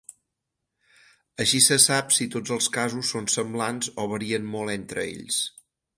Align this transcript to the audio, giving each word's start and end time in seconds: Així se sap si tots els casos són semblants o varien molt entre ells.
Així 1.43 1.59
se 1.65 1.77
sap 1.83 2.15
si 2.17 2.27
tots 2.37 2.55
els 2.57 2.69
casos 2.79 3.11
són 3.17 3.29
semblants 3.35 3.93
o 4.05 4.11
varien 4.15 4.49
molt 4.57 4.77
entre 4.79 5.05
ells. 5.11 5.43